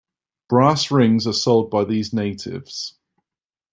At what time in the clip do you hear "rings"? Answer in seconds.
0.89-1.27